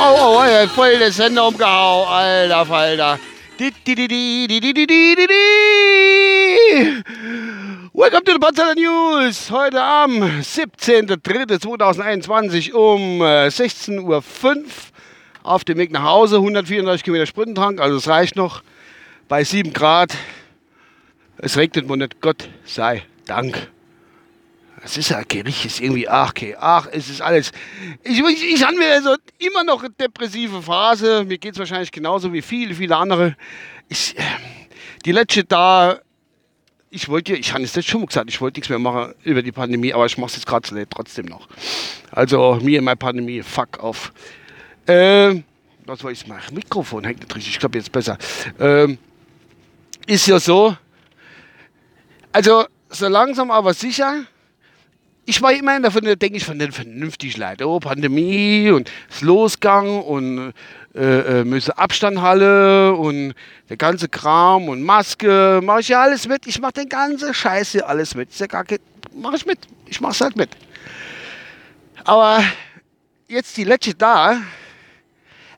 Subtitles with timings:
[0.00, 3.20] Oh, oh, voll der Sender umgehauen, alter Falter.
[7.92, 9.52] Welcome to the Potsdamer News.
[9.52, 14.24] Heute am 17.03.2021 um 16.05 Uhr
[15.44, 16.38] auf dem Weg nach Hause.
[16.38, 18.64] 134 Kilometer Sprintentank, also es reicht noch
[19.28, 20.16] bei 7 Grad.
[21.38, 23.70] Es regnet wohl nicht, Gott sei Dank.
[24.82, 27.52] Es ist ja Gericht, ist irgendwie, ach, okay, ach, es ist alles.
[28.02, 31.24] Ich, ich, ich habe mir also immer noch eine depressive Phase.
[31.24, 33.36] Mir geht es wahrscheinlich genauso wie viele, viele andere.
[33.88, 34.22] Ich, äh,
[35.04, 36.00] die letzte da,
[36.90, 39.42] ich wollte, ich habe es jetzt schon mal gesagt, ich wollte nichts mehr machen über
[39.42, 41.48] die Pandemie, aber ich mache es jetzt gerade trotzdem noch.
[42.10, 44.12] Also, mir in meiner Pandemie, fuck off.
[44.86, 45.42] Äh,
[45.86, 46.26] was war ich?
[46.26, 48.16] Mein Mikrofon hängt nicht richtig, ich glaube jetzt besser.
[48.58, 48.98] Ähm,
[50.06, 50.76] ist ja so,
[52.32, 54.24] also so langsam aber sicher
[55.28, 57.64] ich war immer davon, da denke ich von den vernünftigen Leuten.
[57.64, 60.54] Oh, Pandemie und das Losgang und
[60.94, 63.34] äh, äh, müsse Abstand halle und
[63.68, 65.60] der ganze Kram und Maske.
[65.62, 66.46] Mache ich ja alles mit.
[66.46, 68.30] Ich mache den ganzen Scheiß hier alles mit.
[68.30, 68.78] Ist ja gar kein,
[69.14, 69.58] mach ich mit.
[69.84, 70.48] Ich mach's halt mit.
[72.04, 72.42] Aber
[73.28, 74.40] jetzt die letzte da.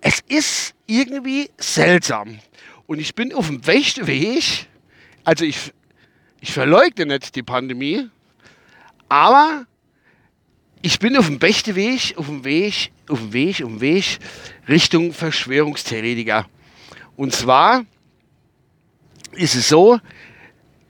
[0.00, 2.38] Es ist irgendwie seltsam.
[2.86, 4.66] Und ich bin auf dem Weg.
[5.24, 5.74] Also ich,
[6.40, 8.08] ich verleugne nicht die Pandemie.
[9.08, 9.66] Aber
[10.82, 14.18] ich bin auf dem besten Weg, auf dem Weg, auf dem Weg, auf dem Weg
[14.68, 16.46] Richtung Verschwörungstheoretiker.
[17.16, 17.84] Und zwar
[19.32, 19.98] ist es so,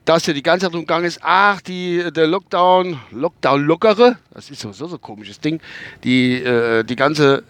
[0.05, 4.71] dass ja die ganze Zeit umgegangen ist, ach, die, der Lockdown, Lockdown-Lockere, das ist so,
[4.71, 5.61] so, ein komisches Ding,
[6.03, 7.43] die, äh, die ganze,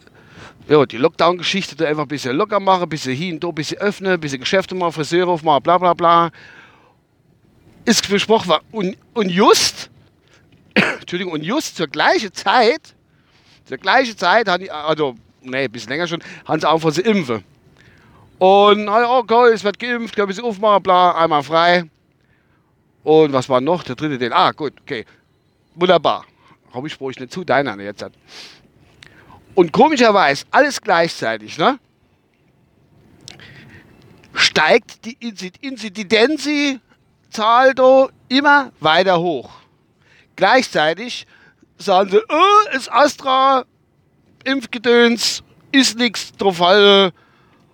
[0.68, 3.56] ja, die Lockdown-Geschichte da einfach ein bisschen locker machen, ein bisschen hin und da, ein
[3.56, 6.32] bisschen öffnen, ein bisschen Geschäfte machen, Friseure aufmachen, bla bla bla.
[7.86, 8.62] Ist versprochen war.
[8.72, 9.90] Und, und just
[11.10, 12.94] Entschuldigung, und just zur gleichen Zeit,
[13.66, 17.02] zur gleichen Zeit, haben die, also, nee, ein bisschen länger schon, haben sie angefangen zu
[17.02, 17.44] impfen.
[18.38, 21.90] Und, okay, es wird geimpft, können wir sie aufmachen, bla, einmal frei.
[23.04, 23.84] Und was war noch?
[23.84, 25.06] Der dritte, den, ah, gut, okay.
[25.76, 26.26] Wunderbar.
[26.74, 28.06] Habe ich brauche ich nicht zu, deiner jetzt.
[29.56, 31.80] Und komischerweise, alles gleichzeitig, ne?
[34.36, 35.18] Steigt die
[37.30, 37.74] Inzidenzzahl
[38.28, 39.50] immer weiter hoch.
[40.36, 41.28] Gleichzeitig
[41.78, 43.66] sagen sie, oh, ist Astra,
[44.44, 47.12] Impfgedöns, ist nichts Fall.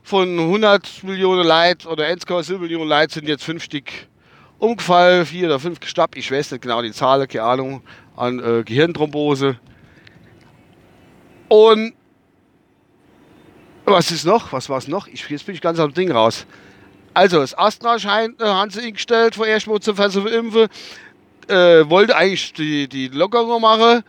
[0.03, 3.89] Von 100 Millionen Leid oder 1,7 Millionen Leid sind jetzt 5 Stück
[4.59, 6.15] umgefallen, 4 oder 5 gestappt.
[6.15, 7.81] Ich weiß nicht genau die Zahl, keine Ahnung,
[8.15, 9.59] an äh, Gehirnthrombose.
[11.47, 11.93] Und
[13.85, 14.53] was ist noch?
[14.53, 15.07] Was war es noch?
[15.07, 16.45] Ich, jetzt bin ich ganz am Ding raus.
[17.15, 20.69] Also, das Astra scheint, äh, haben sie eingestellt, vorerst mal zu verimpfen
[21.47, 24.03] äh, wollte eigentlich die, die Lockerung machen.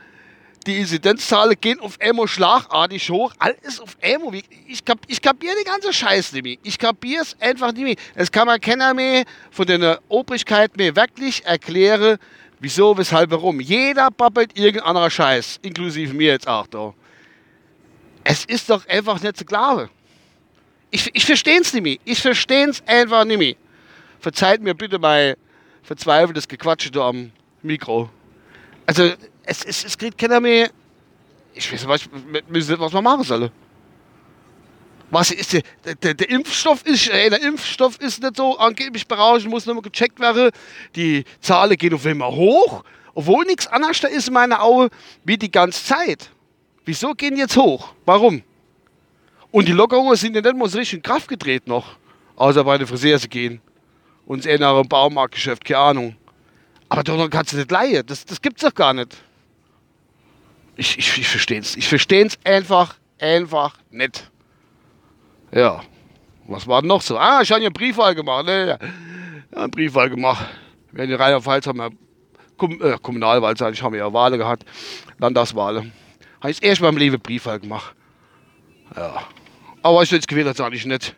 [0.66, 3.32] Die Inzidenzzahlen gehen auf einmal schlagartig hoch.
[3.38, 4.40] Alles auf einmal.
[4.66, 6.56] Ich, kap, ich kapiere die ganze Scheiße nicht mehr.
[6.64, 7.94] Ich kapiere es einfach nicht mehr.
[8.16, 12.18] Es kann man keiner mehr von der Obrigkeit mehr wirklich erklären,
[12.58, 13.60] wieso, weshalb, warum.
[13.60, 16.92] Jeder babbelt irgendein anderer Scheiß, inklusive mir jetzt auch da.
[18.24, 19.88] Es ist doch einfach nicht zu glauben.
[20.90, 21.96] Ich, ich verstehe es nicht mehr.
[22.04, 23.54] Ich verstehe es einfach nicht mehr.
[24.20, 25.36] Verzeiht mir bitte mal
[25.82, 27.30] verzweifeltes Gequatsche da am
[27.62, 28.10] Mikro.
[28.86, 29.12] Also,
[29.44, 30.70] es, es, es kriegt keiner mehr.
[31.54, 33.50] Ich weiß nicht, was man machen soll.
[35.10, 35.62] Was ist der,
[35.94, 40.18] der, der Impfstoff ist, äh, der Impfstoff ist nicht so angeblich berauschend, muss nochmal gecheckt
[40.18, 40.50] werden.
[40.96, 42.82] Die Zahlen gehen auf einmal hoch,
[43.14, 44.90] obwohl nichts anderes da ist in meiner Augen
[45.24, 46.30] wie die ganze Zeit.
[46.84, 47.94] Wieso gehen die jetzt hoch?
[48.04, 48.42] Warum?
[49.56, 51.96] Und die Lockerungen sind ja nicht mal so richtig in Kraft gedreht noch,
[52.36, 53.62] außer bei den Friseure gehen
[54.26, 56.16] uns in einem Baumarktgeschäft, keine Ahnung.
[56.90, 58.04] Aber doch kannst du nicht leihen.
[58.04, 59.16] Das, das gibt's doch gar nicht.
[60.76, 61.74] Ich, ich, ich verstehe es.
[61.74, 64.30] Ich verstehe es einfach, einfach nicht.
[65.52, 65.82] Ja.
[66.46, 67.16] Was war denn noch so?
[67.16, 68.44] Ah, ich habe einen Briefwahl gemacht.
[68.44, 68.78] Ne?
[68.78, 70.44] Ja, einen Briefwahl gemacht.
[70.92, 71.92] Wir in Rheinland-Pfalz haben wir
[72.58, 74.66] Kom äh, Kommunalwahl, ich habe ja Wahlen gehabt.
[75.16, 75.94] Landtagswahlen.
[76.42, 77.94] Habe ich erst mal im Leben Briefwahl gemacht.
[78.94, 79.26] Ja.
[79.86, 81.14] Aber ich jetzt gewählt, sage ich nicht.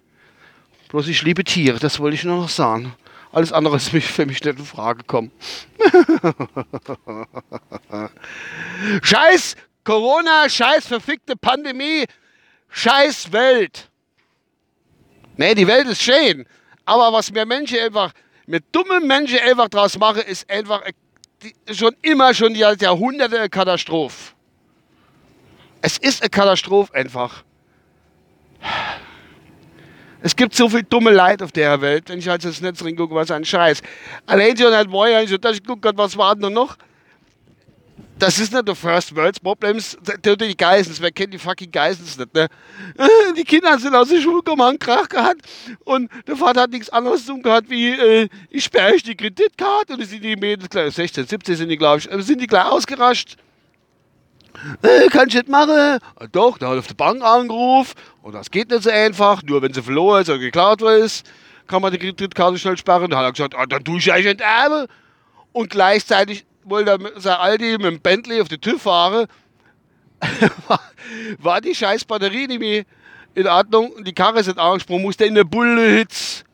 [0.90, 2.94] Bloß ich liebe Tiere, das wollte ich nur noch sagen.
[3.32, 5.30] Alles andere ist für mich nicht in Frage gekommen.
[9.02, 12.04] scheiß Corona, scheiß verfickte Pandemie,
[12.68, 13.88] scheiß Welt.
[15.38, 16.44] Nee, die Welt ist schön.
[16.84, 18.12] Aber was mir Menschen einfach,
[18.44, 20.82] mit dummen Menschen einfach draus machen, ist einfach
[21.72, 24.34] schon immer, schon die Jahrhunderte eine Katastrophe.
[25.80, 27.44] Es ist eine Katastrophe einfach.
[30.20, 33.14] Es gibt so viel dumme Leid auf der Welt, wenn ich halt ins Netz gucke,
[33.14, 33.82] was ein Scheiß.
[34.26, 36.76] Allein schon halt vorher, ich dachte, ich gucke was war denn noch?
[38.18, 41.00] Das ist nicht der First World Problems, die Geissens.
[41.00, 42.48] Wer kennt die fucking Geissens nicht, ne?
[43.36, 45.42] Die Kinder sind aus der Schule gekommen, haben Krach gehabt
[45.84, 49.14] und der Vater hat nichts anderes zu tun gehabt, wie äh, ich sperre euch die
[49.14, 52.48] Kreditkarte und dann sind die Mädels, 16, 17 sind die, glaube ich, äh, sind die
[52.48, 53.36] gleich ausgerascht.
[54.82, 55.98] Äh, kann ich nicht machen.
[56.32, 59.42] Doch, der hat auf der Bank angerufen und das geht nicht so einfach.
[59.42, 61.26] Nur wenn sie verloren ist oder geklaut ist,
[61.66, 63.10] kann man die Kreditkarte schnell sperren.
[63.10, 64.86] Dann hat er gesagt, ah, dann tue ich euch enterben.
[65.52, 69.26] Und gleichzeitig wollte er sein Aldi mit dem Bentley auf den TÜV fahren.
[71.38, 72.84] war, die scheiß Batterie nicht mehr
[73.34, 76.44] in Ordnung und die Karre ist nicht angesprungen, musste in der Bullehitz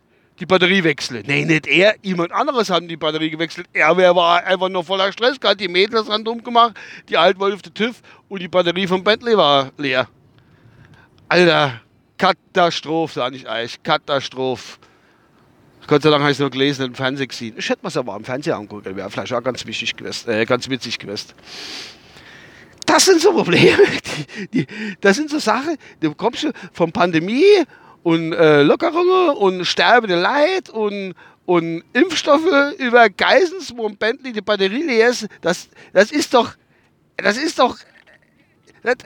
[0.40, 1.24] die Batterie wechseln.
[1.26, 3.66] Nee, nicht er, jemand anderes hat die Batterie gewechselt.
[3.72, 6.74] Er war einfach nur voller Stress, gerade die Mädels haben gemacht,
[7.08, 10.08] die Alt auf den TÜV und die Batterie vom Bentley war leer.
[11.28, 11.80] Alter,
[12.18, 14.78] Katastrophe, sag ich eigentlich, Katastrophe.
[15.86, 17.54] Gott sei Dank habe ich es nur gelesen und im Fernsehen gesehen.
[17.58, 20.46] Ich hätte mir es aber am Fernseher angucken, wäre vielleicht auch ganz wichtig gewesen, äh,
[20.46, 21.32] ganz witzig gewesen.
[22.86, 23.82] Das sind so Probleme,
[24.52, 27.64] die, die, das sind so Sachen, du kommst von Pandemie
[28.04, 31.14] und äh, Lockerungen und sterbende Leid und,
[31.46, 35.12] und Impfstoffe über Geissens, wo ein Bentley die Batterie leer.
[35.40, 36.54] Das, das ist doch,
[37.16, 37.78] das ist doch,
[38.82, 38.96] das,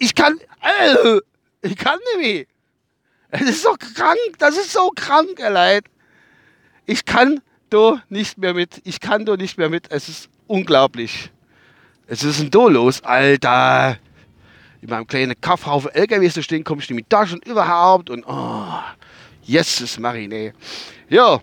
[0.00, 1.20] ich kann, äh,
[1.62, 2.44] ich kann nicht mehr.
[3.30, 5.84] Das ist so krank, das ist so krank, Leid.
[6.84, 7.40] Ich kann
[7.70, 8.80] da nicht mehr mit.
[8.84, 9.90] Ich kann da nicht mehr mit.
[9.90, 11.30] Es ist unglaublich.
[12.08, 13.98] Es ist ein Do los, Alter.
[14.80, 18.24] In meinem kleinen Kaufhaufen LKWs zu stehen, komme ich nicht mit da schon überhaupt und
[18.26, 18.78] oh,
[19.42, 20.52] Jesus Marine.
[21.08, 21.40] Ja.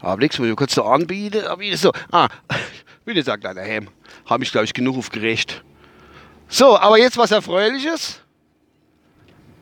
[0.00, 1.46] Aber nichts, muss ich kurz so anbieten.
[1.46, 2.28] Aber ich so, ah,
[3.04, 3.88] wie gesagt, kleiner Helm.
[4.26, 5.62] Habe ich, glaube ich, genug aufgeregt.
[6.48, 8.22] So, aber jetzt was Erfreuliches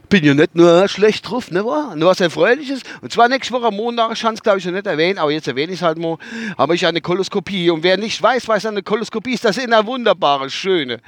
[0.09, 1.63] bin ja nicht nur schlecht drauf, ne?
[1.63, 2.83] Nur was Erfreuliches.
[3.01, 5.49] Und zwar nächste Woche am Montag, ich es glaube ich noch nicht erwähnen, aber jetzt
[5.49, 6.19] erwähne ich es halt mal,
[6.57, 7.71] habe ich eine Koloskopie.
[7.71, 11.01] Und wer nicht weiß, was eine Koloskopie ist, das ist eine wunderbare, schöne,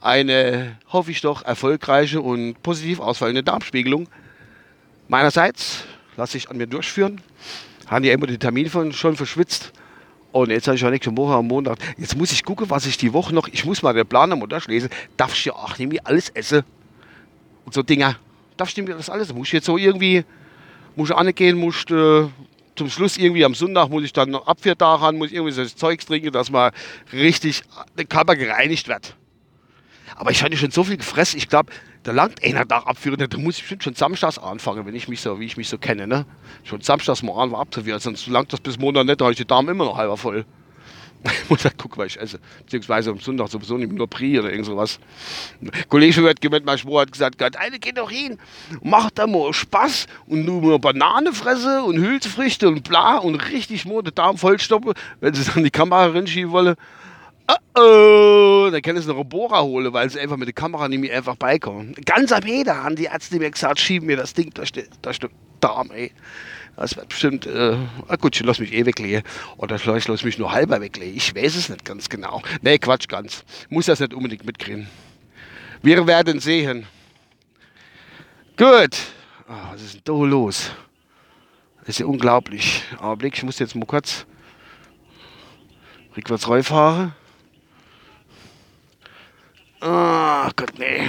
[0.00, 4.08] eine, hoffe ich doch, erfolgreiche und positiv ausfallende Darmspiegelung.
[5.08, 5.84] Meinerseits
[6.16, 7.20] lasse ich an mir durchführen.
[7.86, 9.72] Haben die immer den Termin von, schon verschwitzt.
[10.32, 11.78] Und jetzt habe ich ja nächste Woche am Montag.
[11.96, 13.48] Jetzt muss ich gucken, was ich die Woche noch.
[13.48, 14.90] Ich muss mal den Plan am Montag lesen.
[15.16, 16.62] Darf ich ja auch nämlich alles essen?
[17.64, 18.16] Und so Dinger
[18.56, 19.32] da stimmt das alles.
[19.32, 20.24] Muss ich jetzt so irgendwie,
[20.94, 22.26] muss ich angehen, muss äh,
[22.76, 25.64] zum Schluss irgendwie am Sonntag muss ich dann noch Abwehrtag haben, muss ich irgendwie so
[25.64, 26.72] Zeugs trinken, dass mal
[27.12, 27.62] richtig
[27.96, 29.16] der Körper gereinigt wird.
[30.14, 31.72] Aber ich hatte schon so viel gefressen, ich glaube,
[32.02, 35.20] da langt einer Tag abführen, da muss ich bestimmt schon samstags anfangen, wenn ich mich
[35.20, 36.24] so, wie ich mich so kenne, ne?
[36.62, 39.46] Schon samstags mal an abzuführen, sonst langt das bis Montag nicht, da habe ich die
[39.46, 40.44] Darm immer noch halber voll.
[41.24, 42.38] Ich muss halt gucken, was ich esse.
[42.64, 44.98] Beziehungsweise am Sonntag sowieso nicht nur Pri oder irgend sowas.
[45.60, 48.38] Ein Kollege wird gemeint, mein Schwur hat gesagt, Gott, eine geht doch hin,
[48.82, 54.02] macht da mal Spaß und nur Banane fresse und Hülsefrüchte und bla und richtig mal
[54.02, 56.76] den Darm vollstoppen, wenn sie dann die Kamera rinschieben wollen.
[57.48, 61.00] Oh oh, dann können sie eine Robora holen, weil sie einfach mit der Kamera nicht
[61.00, 61.94] mehr einfach beikommen.
[62.04, 65.20] Ganz am Eder haben die Ärzte mir gesagt, schieben mir das Ding durch den, durch
[65.20, 65.30] den
[65.60, 66.12] Darm, ey.
[66.76, 67.76] Das wird bestimmt, äh,
[68.20, 69.22] gut, ich lass mich eh weglegen.
[69.56, 71.16] Oder vielleicht lass mich nur halber weglegen.
[71.16, 72.42] Ich weiß es nicht ganz genau.
[72.60, 73.44] Nee, Quatsch, ganz.
[73.70, 74.86] Muss das nicht unbedingt mitkriegen.
[75.82, 76.86] Wir werden sehen.
[78.56, 78.96] Gut.
[79.48, 80.70] Oh, was ist denn da los?
[81.80, 82.82] Das ist ja unglaublich.
[82.98, 84.26] Augenblick, ich muss jetzt mal kurz
[86.16, 87.14] rückwärts fahren.
[89.80, 91.08] Ah, oh Gott, nee.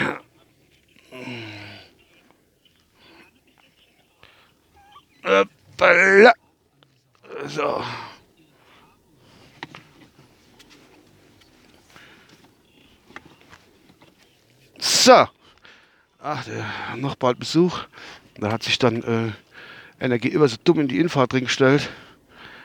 [5.24, 5.46] Äh,
[5.77, 6.34] Hoppala.
[7.46, 7.84] So.
[14.79, 15.27] So.
[16.19, 16.65] Ach, der
[16.96, 17.79] noch bald Besuch.
[18.39, 21.89] Da hat sich dann äh, Energie immer so dumm in die Infahrt drin gestellt.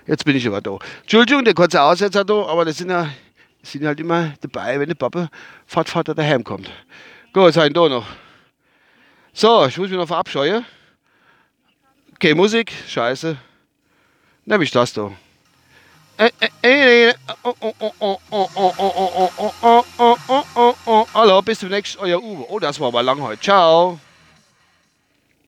[0.06, 0.78] Jetzt bin ich aber da.
[1.02, 3.08] Entschuldigung, der kurze Aussetzer da, aber das sind ja
[3.62, 5.28] sind halt immer dabei, wenn der Papa
[5.66, 6.68] Fahrtvater daheim kommt.
[7.32, 8.06] Gut, sein da noch.
[9.32, 10.64] So, ich muss mich noch verabscheuen.
[12.22, 13.36] Okay, Musik, scheiße.
[14.44, 15.10] Nimm ich das da.
[21.14, 22.46] Hallo, bis zum nächsten Euer Uwe.
[22.48, 23.42] Oh, das war aber lang heute.
[23.42, 23.98] Ciao.